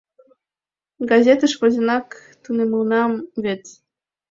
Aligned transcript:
—Газетыш 1.09 1.53
возенак, 1.61 2.07
тунемынам 2.43 3.11
вет. 3.43 3.63